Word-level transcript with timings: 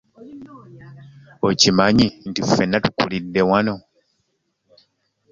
Okimanyi 1.47 2.05
nti 2.27 2.41
ffena 2.47 2.77
tukulide 2.83 3.41
wano. 3.49 3.75